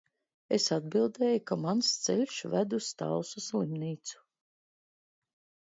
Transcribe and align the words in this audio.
Es 0.55 0.63
atbildēju, 0.75 1.41
ka 1.51 1.57
mans 1.65 1.91
ceļš 2.07 2.39
ved 2.55 2.75
uz 2.79 2.89
Talsu 3.03 3.45
slimnīcu. 3.51 4.21